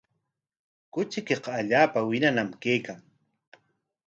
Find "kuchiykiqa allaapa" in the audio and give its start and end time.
0.93-1.99